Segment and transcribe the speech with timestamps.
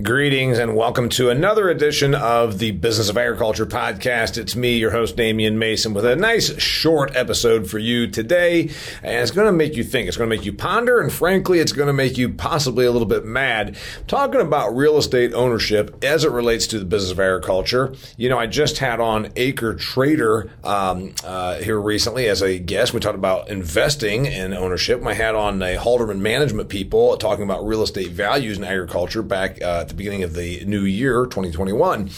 [0.00, 4.38] Greetings and welcome to another edition of the Business of Agriculture podcast.
[4.38, 8.70] It's me, your host, Damian Mason, with a nice short episode for you today.
[9.02, 10.06] And it's going to make you think.
[10.06, 11.00] It's going to make you ponder.
[11.00, 13.76] And frankly, it's going to make you possibly a little bit mad.
[14.06, 17.92] Talking about real estate ownership as it relates to the business of agriculture.
[18.16, 22.94] You know, I just had on Acre Trader um, uh, here recently as a guest.
[22.94, 25.04] We talked about investing in ownership.
[25.04, 29.60] I had on a Halderman Management people talking about real estate values in agriculture back
[29.60, 32.10] uh, at the beginning of the new year, 2021.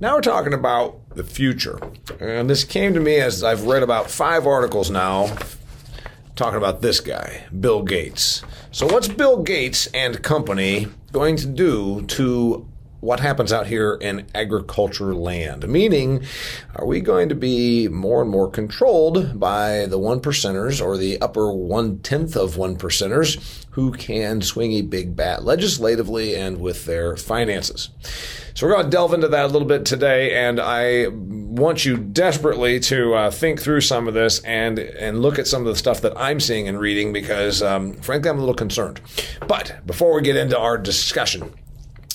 [0.00, 1.78] Now we're talking about the future.
[2.18, 5.36] And this came to me as I've read about five articles now
[6.36, 8.42] talking about this guy, Bill Gates.
[8.72, 12.68] So, what's Bill Gates and company going to do to
[13.04, 15.68] what happens out here in agriculture land?
[15.68, 16.24] Meaning,
[16.74, 21.20] are we going to be more and more controlled by the one percenters or the
[21.20, 26.86] upper one tenth of one percenters who can swing a big bat legislatively and with
[26.86, 27.90] their finances?
[28.54, 31.98] So we're going to delve into that a little bit today, and I want you
[31.98, 35.76] desperately to uh, think through some of this and and look at some of the
[35.76, 39.00] stuff that I'm seeing and reading because, um, frankly, I'm a little concerned.
[39.46, 41.52] But before we get into our discussion,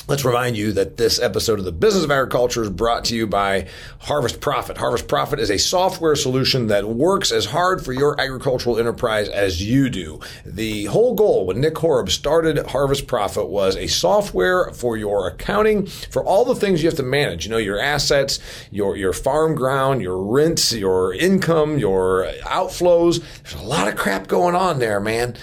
[0.09, 3.27] Let's remind you that this episode of the Business of Agriculture is brought to you
[3.27, 3.67] by
[3.99, 4.75] Harvest Profit.
[4.75, 9.61] Harvest Profit is a software solution that works as hard for your agricultural enterprise as
[9.61, 10.19] you do.
[10.43, 15.85] The whole goal when Nick Horob started Harvest Profit was a software for your accounting,
[15.85, 17.45] for all the things you have to manage.
[17.45, 18.39] You know, your assets,
[18.71, 23.23] your, your farm ground, your rents, your income, your outflows.
[23.43, 25.37] There's a lot of crap going on there, man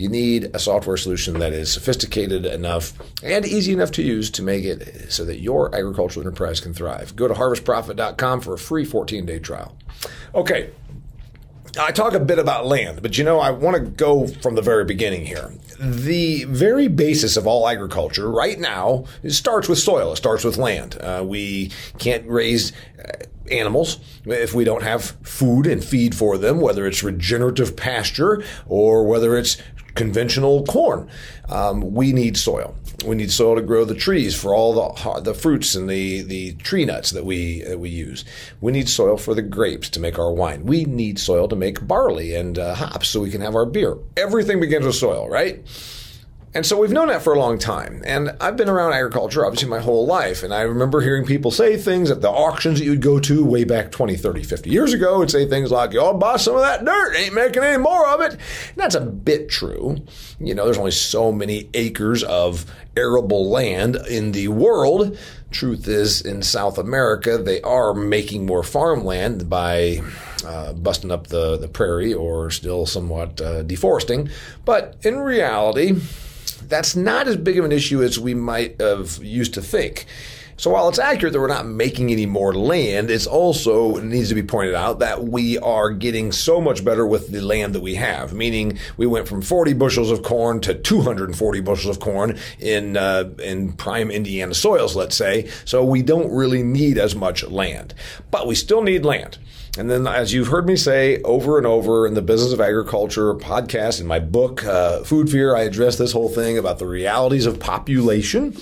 [0.00, 4.42] you need a software solution that is sophisticated enough and easy enough to use to
[4.42, 7.14] make it so that your agricultural enterprise can thrive.
[7.14, 9.76] Go to harvestprofit.com for a free 14 day trial.
[10.34, 10.70] Okay.
[11.78, 14.62] I talk a bit about land, but you know, I want to go from the
[14.62, 15.52] very beginning here.
[15.78, 20.12] The very basis of all agriculture right now starts with soil.
[20.12, 20.96] It starts with land.
[20.98, 26.60] Uh, we can't raise uh, animals if we don't have food and feed for them,
[26.60, 29.58] whether it's regenerative pasture or whether it's
[30.00, 31.06] conventional corn.
[31.50, 32.74] Um, we need soil.
[33.04, 36.52] We need soil to grow the trees for all the the fruits and the, the
[36.54, 38.24] tree nuts that we that we use.
[38.62, 40.64] We need soil for the grapes to make our wine.
[40.64, 43.98] We need soil to make barley and uh, hops so we can have our beer.
[44.16, 45.62] Everything begins with soil, right?
[46.52, 48.02] And so we've known that for a long time.
[48.04, 50.42] And I've been around agriculture obviously my whole life.
[50.42, 53.62] And I remember hearing people say things at the auctions that you'd go to way
[53.62, 56.84] back 20, 30, 50 years ago would say things like, y'all buy some of that
[56.84, 58.32] dirt, ain't making any more of it.
[58.32, 60.04] And that's a bit true.
[60.40, 62.66] You know, there's only so many acres of
[62.96, 65.16] arable land in the world.
[65.52, 70.00] Truth is, in South America, they are making more farmland by
[70.44, 74.30] uh, busting up the, the prairie or still somewhat uh, deforesting.
[74.64, 76.00] But in reality,
[76.68, 80.06] that's not as big of an issue as we might have used to think.
[80.60, 84.28] So while it's accurate that we're not making any more land, it's also it needs
[84.28, 87.80] to be pointed out that we are getting so much better with the land that
[87.80, 88.34] we have.
[88.34, 93.30] Meaning we went from 40 bushels of corn to 240 bushels of corn in uh,
[93.42, 95.48] in prime Indiana soils, let's say.
[95.64, 97.94] So we don't really need as much land,
[98.30, 99.38] but we still need land.
[99.78, 103.34] And then, as you've heard me say over and over in the Business of Agriculture
[103.34, 107.46] podcast, in my book, uh, Food Fear, I address this whole thing about the realities
[107.46, 108.56] of population.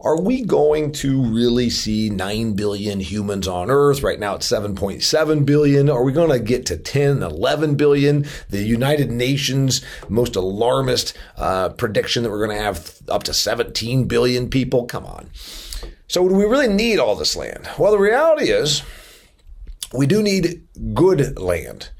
[0.00, 4.02] Are we going to really see 9 billion humans on Earth?
[4.02, 5.90] Right now it's 7.7 billion.
[5.90, 8.24] Are we going to get to 10, 11 billion?
[8.48, 14.04] The United Nations most alarmist uh, prediction that we're going to have up to 17
[14.04, 14.86] billion people?
[14.86, 15.30] Come on.
[16.08, 17.68] So, do we really need all this land?
[17.78, 18.82] Well, the reality is,
[19.92, 21.90] we do need good land.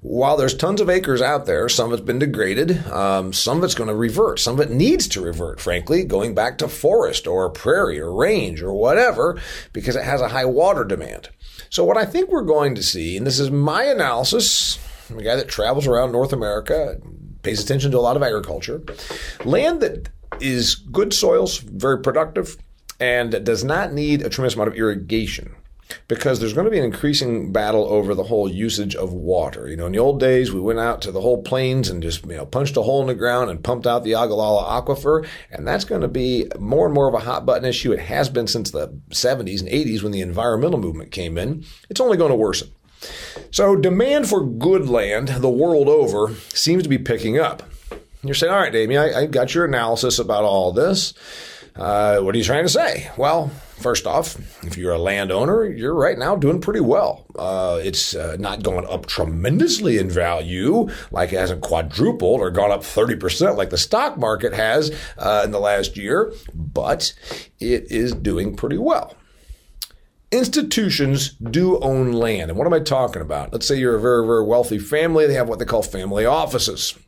[0.00, 2.86] While there's tons of acres out there, some of it's been degraded.
[2.88, 4.38] Um, some of it's going to revert.
[4.38, 8.62] Some of it needs to revert, frankly, going back to forest or prairie or range
[8.62, 9.40] or whatever,
[9.72, 11.30] because it has a high water demand.
[11.70, 14.78] So what I think we're going to see, and this is my analysis,
[15.10, 16.98] I'm a guy that travels around North America,
[17.42, 18.82] pays attention to a lot of agriculture,
[19.44, 20.08] land that
[20.40, 22.56] is good soils, very productive,
[23.00, 25.54] and does not need a tremendous amount of irrigation
[26.08, 29.68] because there's going to be an increasing battle over the whole usage of water.
[29.68, 32.24] You know, in the old days, we went out to the whole plains and just,
[32.24, 35.26] you know, punched a hole in the ground and pumped out the Ogallala Aquifer.
[35.50, 37.92] And that's going to be more and more of a hot button issue.
[37.92, 41.64] It has been since the 70s and 80s when the environmental movement came in.
[41.88, 42.70] It's only going to worsen.
[43.50, 47.62] So, demand for good land the world over seems to be picking up.
[48.22, 51.12] You're saying, all right, Damian, I, I got your analysis about all this.
[51.76, 53.10] Uh, what are you trying to say?
[53.18, 57.26] Well, first off, if you're a landowner, you're right now doing pretty well.
[57.38, 62.70] Uh, it's uh, not going up tremendously in value, like it hasn't quadrupled or gone
[62.70, 67.12] up 30% like the stock market has uh, in the last year, but
[67.60, 69.14] it is doing pretty well.
[70.30, 72.50] Institutions do own land.
[72.50, 73.52] And what am I talking about?
[73.52, 75.26] Let's say you're a very, very wealthy family.
[75.26, 76.98] They have what they call family offices.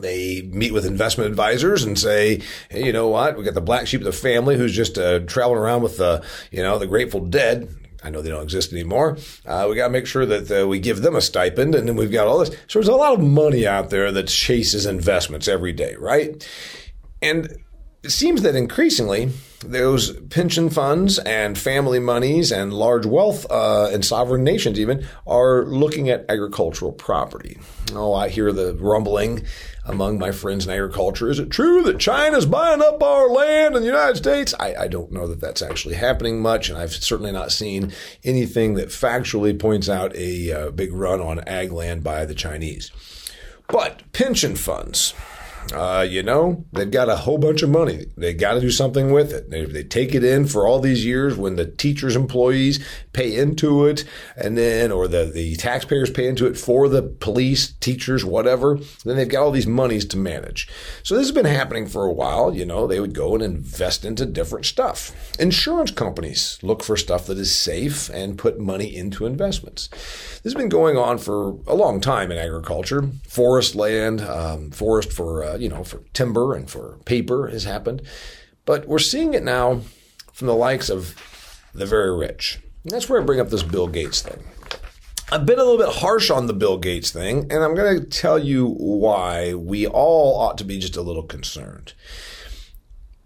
[0.00, 3.36] They meet with investment advisors and say, hey, you know what?
[3.36, 6.24] We got the black sheep of the family who's just uh, traveling around with the,
[6.50, 7.68] you know, the Grateful Dead.
[8.02, 9.18] I know they don't exist anymore.
[9.44, 11.96] Uh, we got to make sure that uh, we give them a stipend, and then
[11.96, 12.48] we've got all this.
[12.66, 16.48] So there's a lot of money out there that chases investments every day, right?
[17.20, 17.62] And
[18.02, 19.30] it seems that increasingly
[19.60, 25.64] those pension funds and family monies and large wealth uh, and sovereign nations even are
[25.64, 27.58] looking at agricultural property.
[27.92, 29.44] Oh, I hear the rumbling
[29.84, 31.28] among my friends in agriculture.
[31.28, 34.54] Is it true that China's buying up our land in the United States?
[34.58, 37.92] I, I don't know that that's actually happening much, and I've certainly not seen
[38.24, 42.90] anything that factually points out a uh, big run on ag land by the Chinese.
[43.68, 45.14] But pension funds,
[45.72, 48.06] uh, you know, they've got a whole bunch of money.
[48.16, 49.50] They got to do something with it.
[49.50, 53.86] They, they take it in for all these years when the teachers' employees pay into
[53.86, 54.04] it,
[54.36, 58.78] and then, or the, the taxpayers pay into it for the police, teachers, whatever.
[59.04, 60.68] Then they've got all these monies to manage.
[61.02, 62.54] So this has been happening for a while.
[62.54, 65.12] You know, they would go and invest into different stuff.
[65.38, 69.88] Insurance companies look for stuff that is safe and put money into investments.
[69.88, 73.08] This has been going on for a long time in agriculture.
[73.28, 77.64] Forest land, um, forest for uh, Uh, you know for timber and for paper has
[77.64, 78.02] happened,
[78.64, 79.80] but we're seeing it now
[80.32, 81.14] from the likes of
[81.74, 82.60] the very rich.
[82.84, 84.42] And that's where I bring up this Bill Gates thing.
[85.32, 88.04] I've been a little bit harsh on the Bill Gates thing, and I'm going to
[88.04, 91.92] tell you why we all ought to be just a little concerned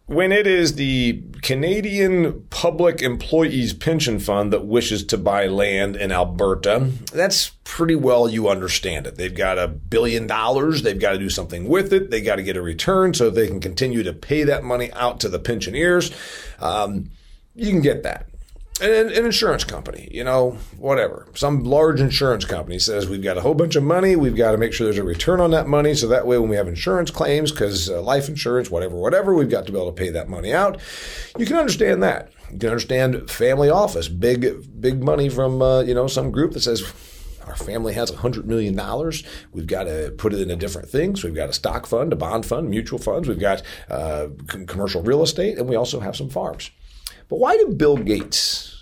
[0.06, 6.12] when it is the Canadian Public Employees Pension Fund that wishes to buy land in
[6.12, 9.16] Alberta, that's pretty well you understand it.
[9.16, 10.82] They've got a billion dollars.
[10.82, 12.10] They've got to do something with it.
[12.10, 15.20] They got to get a return so they can continue to pay that money out
[15.20, 16.10] to the pensioners.
[16.60, 17.10] Um,
[17.54, 18.28] you can get that
[18.80, 21.26] an, an, insurance company, you know, whatever.
[21.34, 24.16] Some large insurance company says we've got a whole bunch of money.
[24.16, 25.94] We've got to make sure there's a return on that money.
[25.94, 29.50] So that way, when we have insurance claims, because uh, life insurance, whatever, whatever, we've
[29.50, 30.80] got to be able to pay that money out.
[31.38, 32.32] You can understand that.
[32.50, 36.60] You can understand family office, big, big money from, uh, you know, some group that
[36.60, 36.82] says,
[37.46, 38.74] our family has $100 million.
[39.52, 41.22] We've got to put it into different things.
[41.22, 43.28] We've got a stock fund, a bond fund, mutual funds.
[43.28, 46.70] We've got uh, commercial real estate, and we also have some farms.
[47.28, 48.74] But why do Bill Gates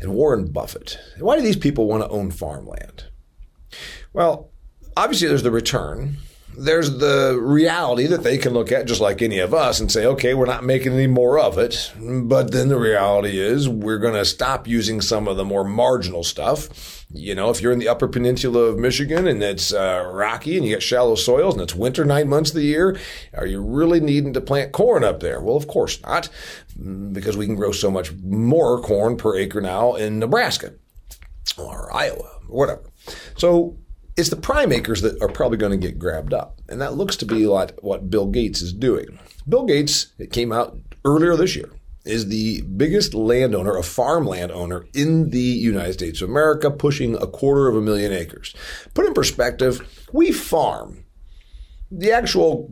[0.00, 3.04] and Warren Buffett, why do these people want to own farmland?
[4.12, 4.50] Well,
[4.96, 6.16] obviously there's the return.
[6.58, 10.04] There's the reality that they can look at just like any of us and say,
[10.04, 11.92] okay, we're not making any more of it.
[11.98, 16.24] But then the reality is we're going to stop using some of the more marginal
[16.24, 16.99] stuff.
[17.12, 20.64] You know, if you're in the upper peninsula of Michigan and it's uh, rocky and
[20.64, 22.96] you get shallow soils and it's winter nine months of the year,
[23.34, 25.40] are you really needing to plant corn up there?
[25.40, 26.28] Well, of course not,
[27.12, 30.74] because we can grow so much more corn per acre now in Nebraska
[31.58, 32.82] or Iowa or whatever.
[33.36, 33.76] So
[34.16, 36.60] it's the prime acres that are probably going to get grabbed up.
[36.68, 39.18] And that looks to be like what Bill Gates is doing.
[39.48, 41.70] Bill Gates, it came out earlier this year,
[42.10, 47.26] is the biggest landowner, a farmland owner in the United States of America, pushing a
[47.26, 48.54] quarter of a million acres.
[48.94, 51.04] Put in perspective, we farm.
[51.90, 52.70] The actual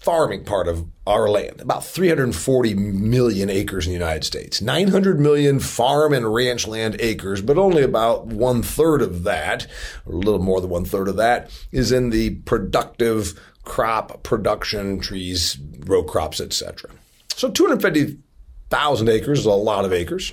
[0.00, 5.58] farming part of our land, about 340 million acres in the United States, 900 million
[5.58, 9.66] farm and ranch land acres, but only about one third of that,
[10.06, 15.00] or a little more than one third of that, is in the productive crop production,
[15.00, 16.90] trees, row crops, etc.
[17.38, 20.32] So 250,000 acres is a lot of acres.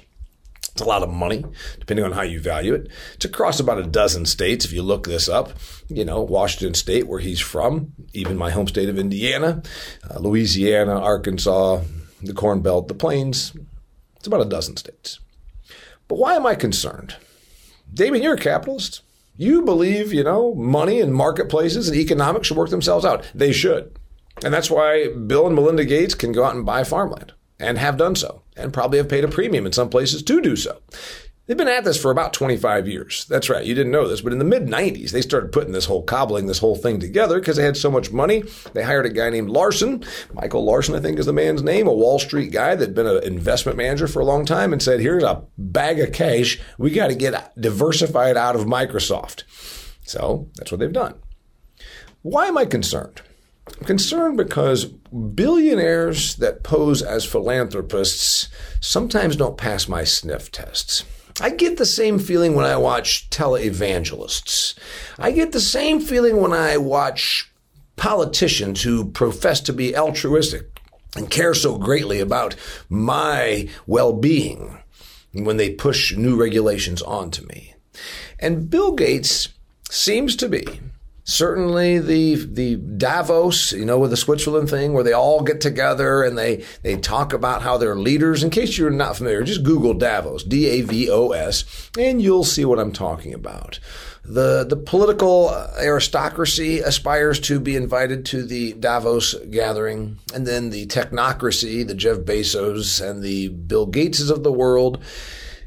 [0.71, 1.45] It's a lot of money,
[1.79, 2.89] depending on how you value it.
[3.13, 4.65] It's across about a dozen states.
[4.65, 5.51] If you look this up,
[5.87, 9.61] you know, Washington State, where he's from, even my home state of Indiana,
[10.09, 11.83] uh, Louisiana, Arkansas,
[12.23, 13.55] the Corn Belt, the Plains.
[14.15, 15.19] It's about a dozen states.
[16.07, 17.17] But why am I concerned?
[17.93, 19.03] Damian, you're a capitalist.
[19.37, 23.29] You believe, you know, money and marketplaces and economics should work themselves out.
[23.35, 23.95] They should.
[24.43, 27.97] And that's why Bill and Melinda Gates can go out and buy farmland and have
[27.97, 30.81] done so, and probably have paid a premium in some places to do so.
[31.47, 33.25] They've been at this for about 25 years.
[33.25, 33.63] That's right.
[33.63, 36.47] You didn't know this, but in the mid 90s, they started putting this whole cobbling
[36.47, 38.43] this whole thing together because they had so much money.
[38.73, 40.03] They hired a guy named Larson.
[40.33, 43.23] Michael Larson, I think is the man's name, a Wall Street guy that'd been an
[43.23, 46.59] investment manager for a long time and said, here's a bag of cash.
[46.79, 49.43] We got to get diversified out of Microsoft.
[50.03, 51.13] So that's what they've done.
[52.23, 53.21] Why am I concerned?
[53.67, 61.03] I'm concerned because billionaires that pose as philanthropists sometimes don't pass my sniff tests.
[61.41, 64.77] I get the same feeling when I watch televangelists.
[65.17, 67.51] I get the same feeling when I watch
[67.95, 70.79] politicians who profess to be altruistic
[71.15, 72.55] and care so greatly about
[72.89, 74.77] my well-being
[75.33, 77.73] when they push new regulations onto me.
[78.39, 79.49] And Bill Gates
[79.89, 80.65] seems to be
[81.25, 86.23] certainly the the Davos, you know, with the Switzerland thing, where they all get together
[86.23, 88.43] and they they talk about how they're leaders.
[88.43, 92.45] In case you're not familiar, just Google Davos, D A V O S, and you'll
[92.45, 93.79] see what I'm talking about.
[94.23, 100.87] The the political aristocracy aspires to be invited to the Davos gathering, and then the
[100.87, 105.03] technocracy, the Jeff Bezos and the Bill Gateses of the world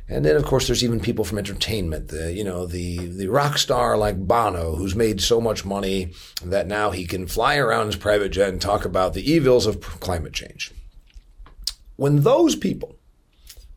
[0.09, 2.09] and then, of course, there's even people from entertainment.
[2.09, 6.13] The, you know, the the rock star like Bono, who's made so much money
[6.43, 9.81] that now he can fly around his private jet and talk about the evils of
[9.81, 10.73] climate change.
[11.97, 12.97] When those people,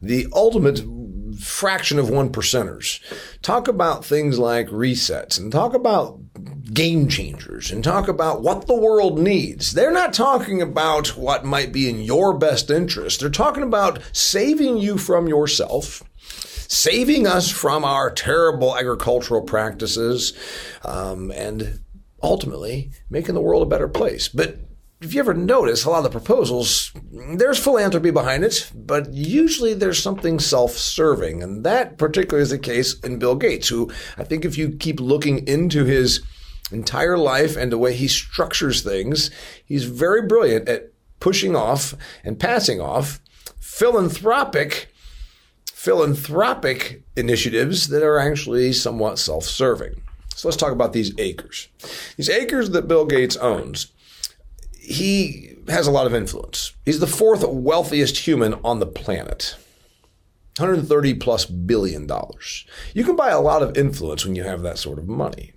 [0.01, 0.81] the ultimate
[1.39, 2.99] fraction of one percenters,
[3.41, 6.19] talk about things like resets and talk about
[6.73, 9.73] game changers and talk about what the world needs.
[9.73, 13.19] They're not talking about what might be in your best interest.
[13.19, 16.03] They're talking about saving you from yourself
[16.71, 20.31] saving us from our terrible agricultural practices,
[20.85, 21.81] um, and
[22.23, 24.29] ultimately making the world a better place.
[24.29, 24.57] But
[25.01, 29.73] if you ever notice, a lot of the proposals, there's philanthropy behind it, but usually
[29.73, 31.41] there's something self-serving.
[31.41, 34.99] And that particularly is the case in Bill Gates, who I think if you keep
[34.99, 36.21] looking into his
[36.71, 39.31] entire life and the way he structures things,
[39.65, 43.19] he's very brilliant at pushing off and passing off
[43.59, 44.87] philanthropic
[45.65, 49.99] philanthropic initiatives that are actually somewhat self-serving.
[50.35, 51.69] So let's talk about these acres.
[52.17, 53.91] These acres that Bill Gates owns,
[54.81, 56.73] he has a lot of influence.
[56.83, 59.55] He's the fourth wealthiest human on the planet.
[60.57, 62.65] 130 plus billion dollars.
[62.93, 65.53] You can buy a lot of influence when you have that sort of money.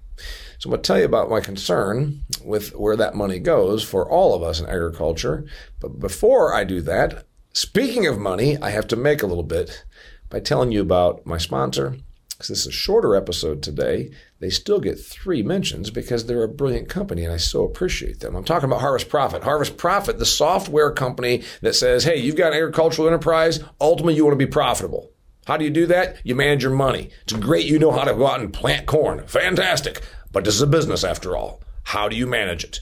[0.59, 4.09] So I'm going to tell you about my concern with where that money goes for
[4.09, 5.45] all of us in agriculture.
[5.81, 9.85] But before I do that, speaking of money, I have to make a little bit
[10.31, 11.97] by telling you about my sponsor.
[12.35, 14.11] Because this is a shorter episode today,
[14.41, 18.35] they still get three mentions because they're a brilliant company and I so appreciate them.
[18.35, 19.45] I'm talking about Harvest Profit.
[19.45, 24.25] Harvest Profit, the software company that says, hey, you've got an agricultural enterprise, ultimately you
[24.25, 25.12] want to be profitable.
[25.47, 26.17] How do you do that?
[26.25, 27.11] You manage your money.
[27.23, 29.26] It's great you know how to go out and plant corn.
[29.26, 30.03] Fantastic.
[30.33, 31.62] But this is a business after all.
[31.85, 32.81] How do you manage it?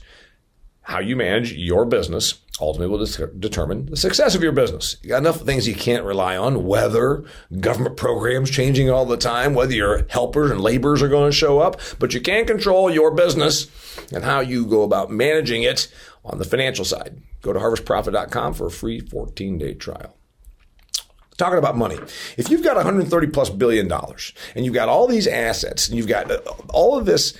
[0.83, 4.97] How you manage your business ultimately will de- determine the success of your business.
[5.01, 7.23] You got enough things you can't rely on, weather,
[7.59, 11.59] government programs changing all the time, whether your helpers and laborers are going to show
[11.59, 13.67] up, but you can control your business
[14.11, 15.87] and how you go about managing it
[16.23, 17.21] on the financial side.
[17.41, 20.15] Go to harvestprofit.com for a free 14 day trial.
[21.37, 21.97] Talking about money.
[22.37, 26.07] If you've got 130 plus billion dollars and you've got all these assets and you've
[26.07, 27.33] got uh, all of this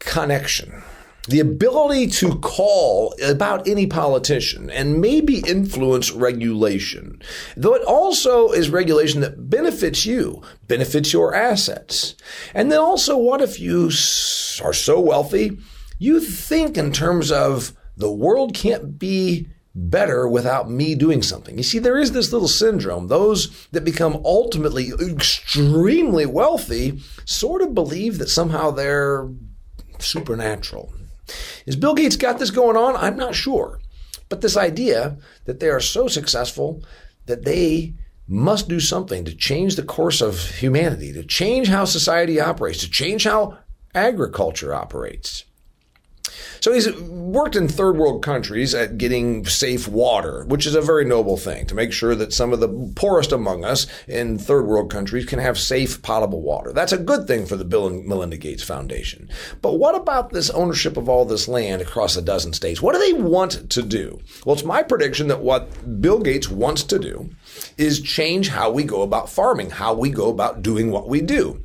[0.00, 0.82] connection,
[1.28, 7.20] the ability to call about any politician and maybe influence regulation,
[7.56, 12.16] though it also is regulation that benefits you, benefits your assets.
[12.54, 13.86] And then also, what if you
[14.64, 15.58] are so wealthy,
[15.98, 21.56] you think in terms of the world can't be better without me doing something.
[21.56, 23.06] You see, there is this little syndrome.
[23.06, 29.28] Those that become ultimately extremely wealthy sort of believe that somehow they're
[29.98, 30.92] supernatural.
[31.66, 32.96] Is Bill Gates got this going on?
[32.96, 33.80] I'm not sure.
[34.28, 36.84] But this idea that they are so successful
[37.26, 37.94] that they
[38.26, 42.90] must do something to change the course of humanity, to change how society operates, to
[42.90, 43.58] change how
[43.94, 45.44] agriculture operates.
[46.60, 51.04] So he's worked in third world countries at getting safe water, which is a very
[51.04, 54.90] noble thing to make sure that some of the poorest among us in third world
[54.90, 56.72] countries can have safe potable water.
[56.72, 59.28] That's a good thing for the Bill and Melinda Gates Foundation.
[59.62, 62.82] But what about this ownership of all this land across a dozen states?
[62.82, 64.20] What do they want to do?
[64.44, 67.30] Well, it's my prediction that what Bill Gates wants to do
[67.78, 71.62] is change how we go about farming, how we go about doing what we do.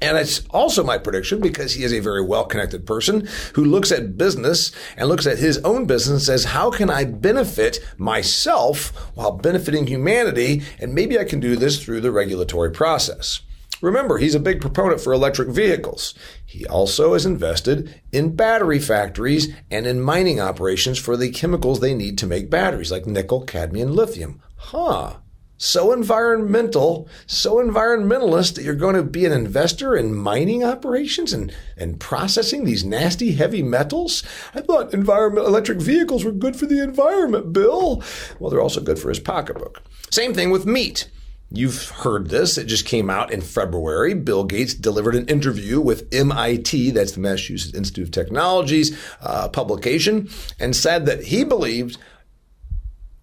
[0.00, 3.92] And it's also my prediction because he is a very well connected person who looks
[3.92, 8.88] at business and looks at his own business and says, how can I benefit myself
[9.14, 10.62] while benefiting humanity?
[10.78, 13.42] And maybe I can do this through the regulatory process.
[13.82, 16.14] Remember, he's a big proponent for electric vehicles.
[16.44, 21.94] He also is invested in battery factories and in mining operations for the chemicals they
[21.94, 24.42] need to make batteries, like nickel, cadmium, lithium.
[24.56, 25.16] Huh
[25.60, 31.54] so environmental, so environmentalist that you're going to be an investor in mining operations and,
[31.76, 34.24] and processing these nasty heavy metals?
[34.54, 38.02] I thought environment electric vehicles were good for the environment, Bill.
[38.38, 39.82] Well, they're also good for his pocketbook.
[40.10, 41.10] Same thing with meat.
[41.52, 42.56] You've heard this.
[42.56, 44.14] It just came out in February.
[44.14, 50.30] Bill Gates delivered an interview with MIT, that's the Massachusetts Institute of Technology's uh, publication,
[50.58, 51.98] and said that he believes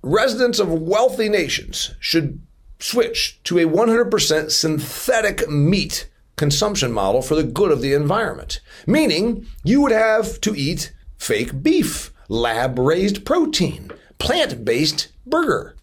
[0.07, 2.41] residents of wealthy nations should
[2.79, 8.59] switch to a 100% synthetic meat consumption model for the good of the environment.
[8.85, 15.75] Meaning, you would have to eat fake beef, lab raised protein, plant based burger.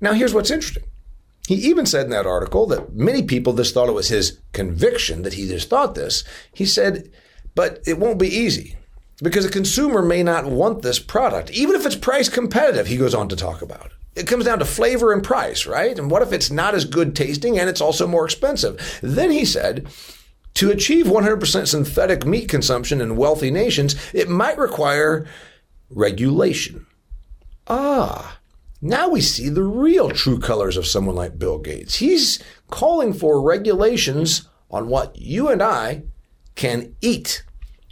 [0.00, 0.84] Now, here's what's interesting.
[1.46, 5.22] He even said in that article that many people just thought it was his conviction
[5.22, 6.22] that he just thought this.
[6.52, 7.10] He said,
[7.54, 8.76] but it won't be easy
[9.22, 13.14] because a consumer may not want this product, even if it's price competitive, he goes
[13.14, 13.92] on to talk about.
[14.16, 15.96] It comes down to flavor and price, right?
[15.98, 18.98] And what if it's not as good tasting and it's also more expensive?
[19.02, 19.88] Then he said,
[20.54, 25.26] to achieve 100% synthetic meat consumption in wealthy nations, it might require
[25.88, 26.86] regulation.
[27.68, 28.38] Ah,
[28.82, 31.96] now we see the real true colors of someone like Bill Gates.
[31.96, 36.04] He's calling for regulations on what you and I
[36.56, 37.44] can eat.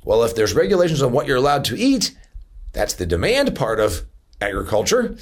[0.09, 2.17] Well, if there's regulations on what you're allowed to eat,
[2.73, 4.07] that's the demand part of
[4.41, 5.19] agriculture.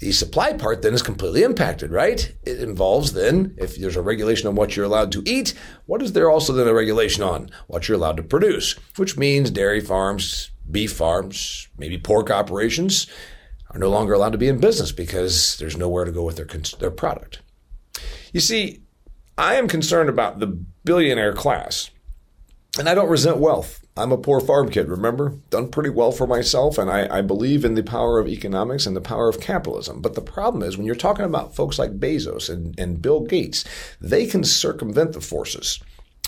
[0.00, 2.36] The supply part then is completely impacted, right?
[2.42, 5.54] It involves then, if there's a regulation on what you're allowed to eat,
[5.86, 8.74] what is there also then a regulation on what you're allowed to produce?
[8.96, 13.06] Which means dairy farms, beef farms, maybe pork operations
[13.70, 16.78] are no longer allowed to be in business because there's nowhere to go with their,
[16.78, 17.40] their product.
[18.34, 18.82] You see,
[19.38, 20.48] I am concerned about the
[20.84, 21.90] billionaire class,
[22.78, 23.82] and I don't resent wealth.
[23.96, 25.38] I'm a poor farm kid, remember?
[25.48, 28.94] Done pretty well for myself, and I, I, believe in the power of economics and
[28.94, 30.02] the power of capitalism.
[30.02, 33.64] But the problem is, when you're talking about folks like Bezos and, and Bill Gates,
[33.98, 35.80] they can circumvent the forces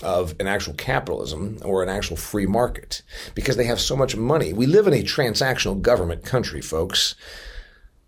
[0.03, 3.03] of an actual capitalism or an actual free market
[3.35, 4.53] because they have so much money.
[4.53, 7.17] We live in a transactional government country, folks.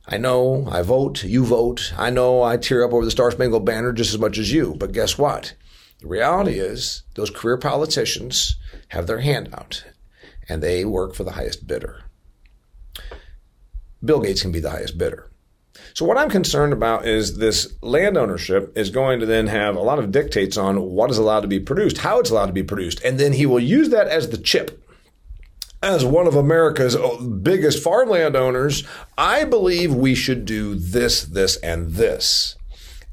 [0.06, 1.92] I know I vote, you vote.
[1.98, 4.74] I know I tear up over the Star Spangled Banner just as much as you.
[4.78, 5.54] But guess what?
[6.00, 8.56] The reality is, those career politicians
[8.88, 9.84] have their hand out
[10.48, 12.02] and they work for the highest bidder.
[14.02, 15.30] Bill Gates can be the highest bidder.
[15.94, 19.80] So what I'm concerned about is this land ownership is going to then have a
[19.80, 22.62] lot of dictates on what is allowed to be produced, how it's allowed to be
[22.62, 24.82] produced, and then he will use that as the chip.
[25.82, 28.84] As one of America's uh, biggest farmland owners,
[29.16, 32.56] I believe we should do this, this, and this.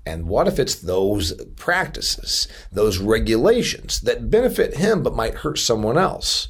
[0.08, 5.98] And what if it's those practices, those regulations that benefit him but might hurt someone
[5.98, 6.48] else?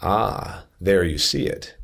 [0.00, 1.76] Ah, there you see it.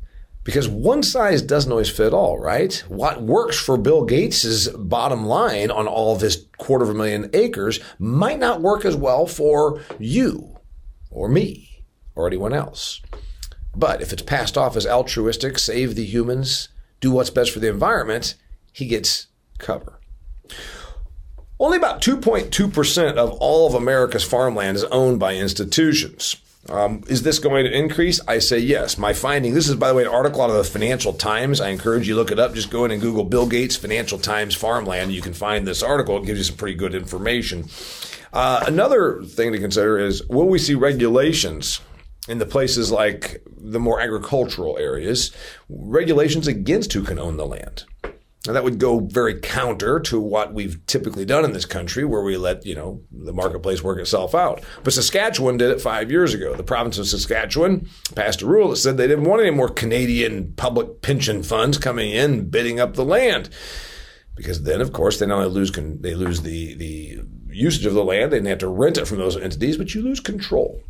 [0.43, 2.83] Because one size doesn't always fit all, right?
[2.87, 7.29] What works for Bill Gates' bottom line on all of his quarter of a million
[7.33, 10.57] acres might not work as well for you
[11.11, 11.83] or me
[12.15, 13.01] or anyone else.
[13.75, 17.69] But if it's passed off as altruistic, save the humans, do what's best for the
[17.69, 18.33] environment,
[18.73, 19.27] he gets
[19.59, 20.00] cover.
[21.59, 26.37] Only about 2.2% of all of America's farmland is owned by institutions.
[26.69, 28.19] Um, is this going to increase?
[28.27, 28.97] I say yes.
[28.97, 31.59] My finding, this is, by the way, an article out of the Financial Times.
[31.59, 32.53] I encourage you to look it up.
[32.53, 35.11] Just go in and Google Bill Gates Financial Times farmland.
[35.11, 36.17] You can find this article.
[36.17, 37.65] It gives you some pretty good information.
[38.33, 41.81] Uh, another thing to consider is will we see regulations
[42.27, 45.31] in the places like the more agricultural areas,
[45.69, 47.85] regulations against who can own the land?
[48.47, 52.23] And that would go very counter to what we've typically done in this country, where
[52.23, 54.63] we let, you know, the marketplace work itself out.
[54.83, 56.55] But Saskatchewan did it five years ago.
[56.55, 60.53] The province of Saskatchewan passed a rule that said they didn't want any more Canadian
[60.53, 63.51] public pension funds coming in bidding up the land.
[64.35, 68.03] Because then, of course, they not only lose, they lose the, the usage of the
[68.03, 70.81] land, they have to rent it from those entities, but you lose control.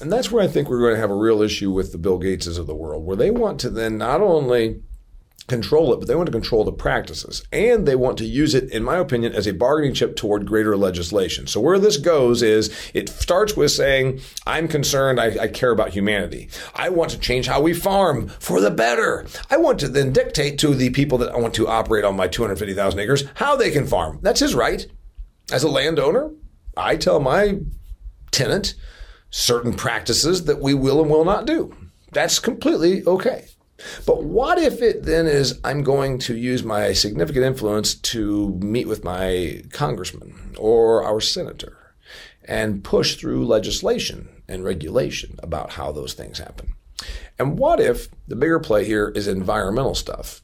[0.00, 2.20] And that's where I think we're going to have a real issue with the Bill
[2.20, 4.82] Gateses of the world, where they want to then not only
[5.48, 7.42] control it, but they want to control the practices.
[7.52, 10.76] And they want to use it, in my opinion, as a bargaining chip toward greater
[10.76, 11.46] legislation.
[11.46, 15.90] So where this goes is it starts with saying, I'm concerned, I, I, care about
[15.90, 16.48] humanity.
[16.74, 19.26] I want to change how we farm for the better.
[19.50, 22.28] I want to then dictate to the people that I want to operate on my
[22.28, 24.18] 250,000 acres how they can farm.
[24.22, 24.86] That's his right.
[25.52, 26.30] As a landowner,
[26.76, 27.58] I tell my
[28.30, 28.74] tenant
[29.30, 31.74] certain practices that we will and will not do.
[32.12, 33.46] That's completely okay.
[34.06, 38.88] But what if it then is I'm going to use my significant influence to meet
[38.88, 41.94] with my congressman or our senator
[42.44, 46.74] and push through legislation and regulation about how those things happen?
[47.38, 50.42] And what if the bigger play here is environmental stuff?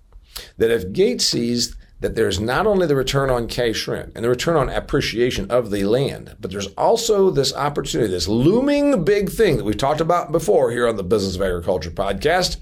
[0.57, 4.29] That if Gates sees that there's not only the return on cash rent and the
[4.29, 9.57] return on appreciation of the land, but there's also this opportunity, this looming big thing
[9.57, 12.59] that we've talked about before here on the Business of Agriculture podcast.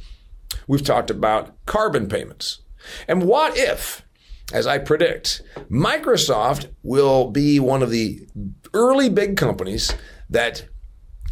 [0.67, 2.61] We've talked about carbon payments.
[3.09, 4.05] And what if,
[4.53, 8.27] as I predict, Microsoft will be one of the
[8.75, 9.93] early big companies
[10.31, 10.67] that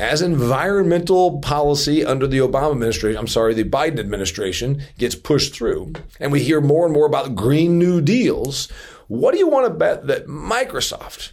[0.01, 5.93] as environmental policy under the Obama administration, I'm sorry, the Biden administration gets pushed through,
[6.19, 8.69] and we hear more and more about Green New Deals,
[9.07, 11.33] what do you want to bet that Microsoft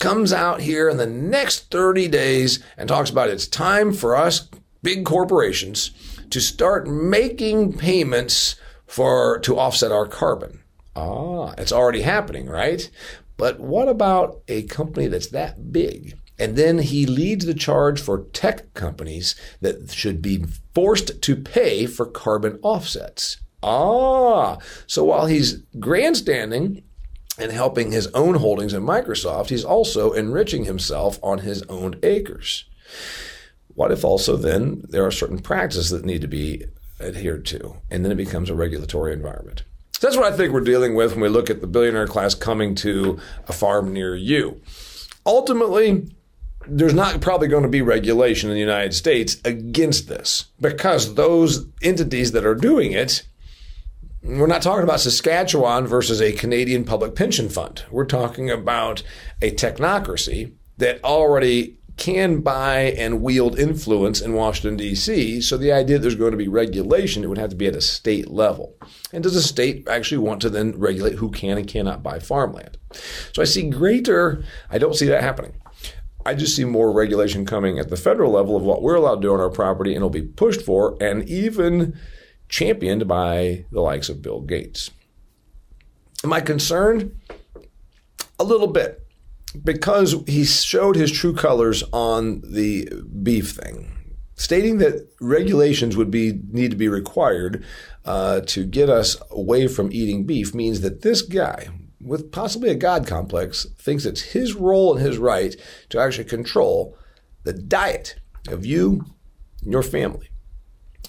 [0.00, 4.48] comes out here in the next 30 days and talks about it's time for us
[4.82, 5.90] big corporations
[6.30, 10.62] to start making payments for to offset our carbon?
[10.94, 12.90] Ah, it's already happening, right?
[13.36, 16.18] But what about a company that's that big?
[16.38, 21.86] And then he leads the charge for tech companies that should be forced to pay
[21.86, 23.38] for carbon offsets.
[23.62, 26.82] Ah, so while he's grandstanding
[27.38, 32.64] and helping his own holdings in Microsoft, he's also enriching himself on his own acres.
[33.74, 36.64] What if also then there are certain practices that need to be
[37.00, 39.64] adhered to, and then it becomes a regulatory environment?
[39.92, 42.34] So that's what I think we're dealing with when we look at the billionaire class
[42.34, 44.60] coming to a farm near you.
[45.24, 46.12] Ultimately,
[46.66, 51.66] there's not probably going to be regulation in the United States against this because those
[51.82, 53.22] entities that are doing it,
[54.22, 57.84] we're not talking about Saskatchewan versus a Canadian public pension fund.
[57.90, 59.02] We're talking about
[59.40, 65.40] a technocracy that already can buy and wield influence in Washington, D.C.
[65.40, 67.76] So the idea that there's going to be regulation, it would have to be at
[67.76, 68.76] a state level.
[69.12, 72.78] And does a state actually want to then regulate who can and cannot buy farmland?
[73.32, 75.54] So I see greater, I don't see that happening.
[76.24, 79.22] I just see more regulation coming at the federal level of what we're allowed to
[79.22, 81.98] do on our property, and it'll be pushed for and even
[82.48, 84.90] championed by the likes of Bill Gates.
[86.22, 87.18] Am I concerned?
[88.38, 89.01] A little bit,
[89.52, 92.88] because he showed his true colors on the
[93.22, 93.92] beef thing,
[94.34, 97.64] stating that regulations would be need to be required
[98.04, 101.68] uh, to get us away from eating beef means that this guy,
[102.00, 105.54] with possibly a God complex, thinks it's his role and his right
[105.90, 106.96] to actually control
[107.44, 108.16] the diet
[108.48, 109.04] of you
[109.62, 110.28] and your family.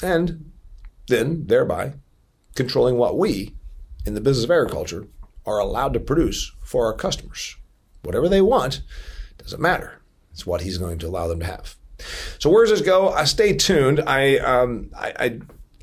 [0.02, 0.52] And
[1.08, 1.94] then, thereby,
[2.56, 3.56] controlling what we
[4.06, 5.08] in the business of agriculture
[5.46, 7.58] are allowed to produce for our customers.
[8.04, 8.82] Whatever they want,
[9.38, 10.02] doesn't matter.
[10.32, 11.76] It's what he's going to allow them to have.
[12.40, 13.10] So where does this go?
[13.10, 14.02] Uh, stay tuned.
[14.02, 15.40] I, um, I, I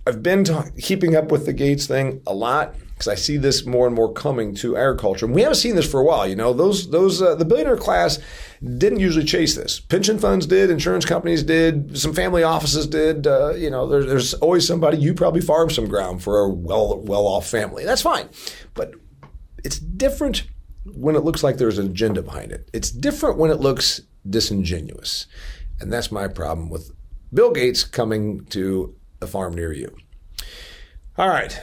[0.07, 0.45] I've been
[0.81, 4.13] keeping up with the Gates thing a lot because I see this more and more
[4.13, 5.25] coming to agriculture.
[5.25, 6.27] And we haven't seen this for a while.
[6.27, 8.19] You know, those those uh, the billionaire class
[8.63, 9.81] didn't usually chase this.
[9.81, 13.27] Pension funds did, insurance companies did, some family offices did.
[13.27, 14.99] Uh, you know, there, there's always somebody.
[14.99, 17.85] You probably farm some ground for a well well off family.
[17.85, 18.29] That's fine,
[18.75, 18.95] but
[19.65, 20.45] it's different
[20.95, 22.69] when it looks like there's an agenda behind it.
[22.73, 25.27] It's different when it looks disingenuous,
[25.81, 26.91] and that's my problem with
[27.33, 29.95] Bill Gates coming to a farm near you.
[31.17, 31.59] All right.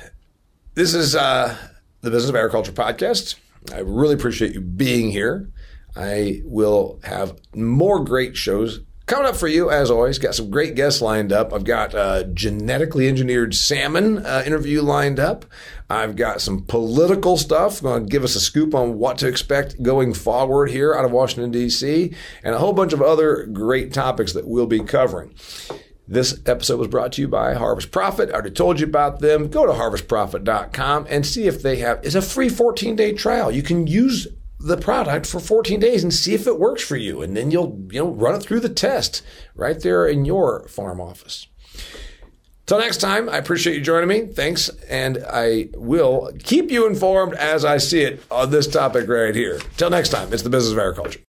[0.75, 1.57] This is uh,
[2.01, 3.35] the Business of Agriculture podcast.
[3.73, 5.49] I really appreciate you being here.
[5.95, 10.19] I will have more great shows coming up for you as always.
[10.19, 11.53] Got some great guests lined up.
[11.53, 15.45] I've got a genetically engineered salmon uh, interview lined up.
[15.89, 17.81] I've got some political stuff.
[17.81, 21.11] Going to give us a scoop on what to expect going forward here out of
[21.11, 22.13] Washington D.C.
[22.43, 25.33] and a whole bunch of other great topics that we'll be covering.
[26.09, 28.29] This episode was brought to you by Harvest Profit.
[28.29, 29.49] I already told you about them.
[29.49, 33.51] Go to harvestprofit.com and see if they have, it's a free 14 day trial.
[33.51, 34.27] You can use
[34.59, 37.21] the product for 14 days and see if it works for you.
[37.21, 39.21] And then you'll, you know, run it through the test
[39.53, 41.47] right there in your farm office.
[42.67, 44.25] Till next time, I appreciate you joining me.
[44.27, 44.69] Thanks.
[44.89, 49.59] And I will keep you informed as I see it on this topic right here.
[49.77, 51.21] Till next time, it's the business of agriculture.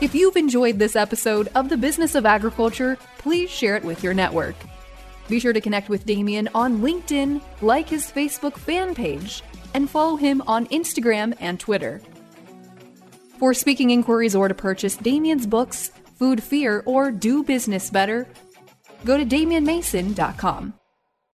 [0.00, 4.14] If you've enjoyed this episode of The Business of Agriculture, please share it with your
[4.14, 4.56] network.
[5.28, 10.16] Be sure to connect with Damian on LinkedIn, like his Facebook fan page, and follow
[10.16, 12.00] him on Instagram and Twitter.
[13.38, 18.28] For speaking inquiries or to purchase Damian's books, Food Fear, or Do Business Better,
[19.06, 20.74] go to damianmason.com.